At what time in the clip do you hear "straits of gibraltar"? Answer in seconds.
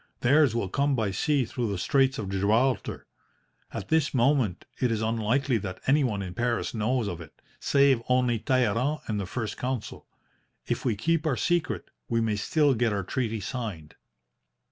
1.77-3.05